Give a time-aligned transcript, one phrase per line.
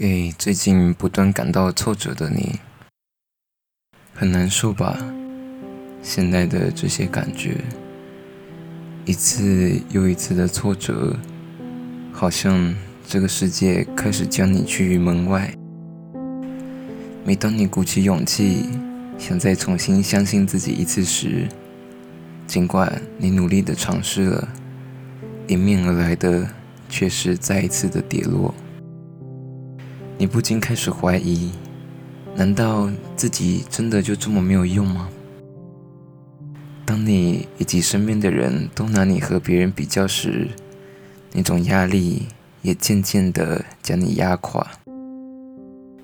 [0.00, 2.58] 给最近不断感到挫折的你，
[4.14, 4.96] 很难受吧？
[6.02, 7.58] 现在的这些感觉，
[9.04, 11.14] 一次又一次的挫折，
[12.14, 12.74] 好像
[13.06, 15.52] 这个世界开始将你拒于门外。
[17.22, 18.70] 每当你鼓起勇气，
[19.18, 21.46] 想再重新相信自己一次时，
[22.46, 24.48] 尽管你努力的尝试了，
[25.48, 26.48] 迎面而来的
[26.88, 28.54] 却是再一次的跌落。
[30.20, 31.50] 你不禁开始怀疑：
[32.36, 35.08] 难道自己真的就这么没有用吗？
[36.84, 40.48] 当你以及身边的人都拿你和别人比较时，
[41.32, 42.26] 那种压力
[42.60, 44.70] 也渐渐地将你压垮，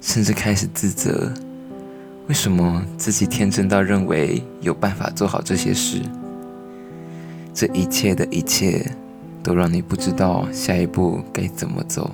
[0.01, 1.31] 甚至开始自责：
[2.27, 6.01] 为什么自己天真到认为有办法做好这些事？
[7.53, 8.91] 这一切的一切，
[9.43, 12.11] 都让你不知道下一步该怎么走。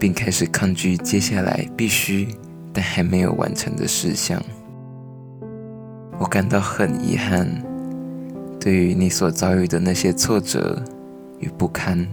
[0.00, 2.26] 并开始抗拒接下来必须
[2.72, 4.42] 但还没有完成的事项。
[6.18, 7.46] 我感到很遗憾，
[8.58, 10.82] 对于你所遭遇的那些挫折
[11.38, 12.06] 与不堪。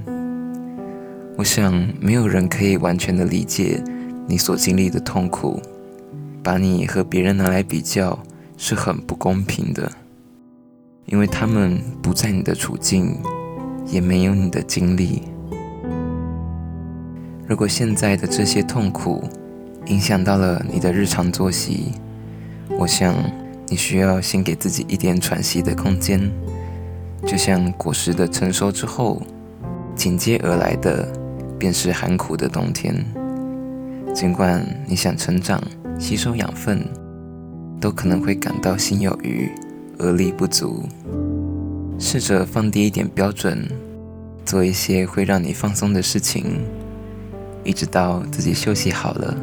[1.37, 3.81] 我想没有人可以完全的理解
[4.27, 5.61] 你所经历的痛苦。
[6.43, 8.17] 把你和别人拿来比较
[8.55, 9.91] 是很不公平的，
[11.05, 13.17] 因为他们不在你的处境，
[13.85, 15.23] 也没有你的经历。
[17.47, 19.23] 如果现在的这些痛苦
[19.85, 21.93] 影响到了你的日常作息，
[22.77, 23.15] 我想
[23.67, 26.29] 你需要先给自己一点喘息的空间。
[27.25, 29.21] 就像果实的成熟之后，
[29.95, 31.07] 紧接而来的
[31.57, 32.93] 便是寒苦的冬天。
[34.13, 35.63] 尽管你想成长、
[35.97, 36.85] 吸收养分，
[37.79, 39.49] 都可能会感到心有余
[39.97, 40.83] 而力不足。
[41.97, 43.65] 试着放低一点标准，
[44.43, 46.61] 做一些会让你放松的事情。
[47.67, 49.35] 一直到自己休息好了，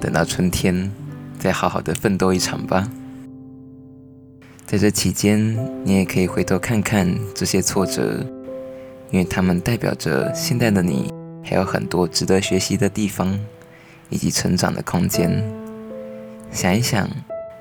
[0.00, 0.90] 等到春天，
[1.38, 2.90] 再好好的奋斗一场吧。
[4.66, 8.26] 在这期间，你也可以回头看看这些挫折，
[9.12, 13.38] 因为它们代表着现在的你还有很多值得学习的地方，
[14.10, 15.40] 以及成长的空间。
[16.50, 17.08] 想一想，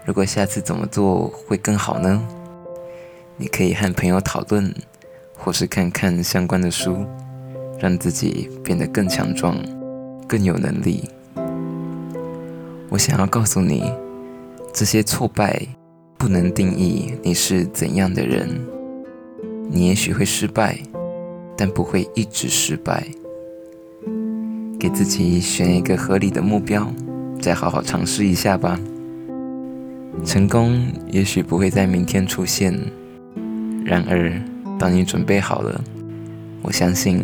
[0.06, 2.28] 如果下次怎么做会更好呢？
[3.38, 4.74] 你可以和朋友讨论，
[5.36, 7.06] 或是看看相关的书。
[7.80, 9.58] 让自己变得更强壮，
[10.28, 11.10] 更有能力。
[12.90, 13.84] 我想要告诉你，
[14.74, 15.62] 这些挫败
[16.18, 18.50] 不能定义你是怎样的人。
[19.70, 20.80] 你也许会失败，
[21.58, 23.06] 但不会一直失败。
[24.80, 26.88] 给自己选一个合理的目标，
[27.42, 28.80] 再好好尝试一下吧。
[30.24, 32.74] 成功也许不会在明天出现，
[33.84, 34.32] 然而
[34.80, 35.84] 当你准备好了，
[36.62, 37.24] 我相信。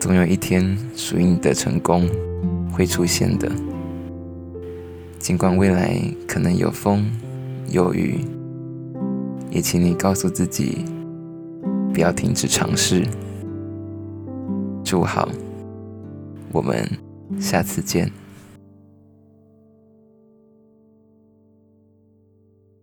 [0.00, 2.08] 总有一天，属于你的成功
[2.72, 3.52] 会出现的。
[5.18, 7.04] 尽管未来可能有风
[7.68, 8.24] 有雨，
[9.50, 10.86] 也请你告诉自己，
[11.92, 13.06] 不要停止尝试。
[14.82, 15.28] 祝好，
[16.50, 16.88] 我们
[17.38, 18.10] 下次见。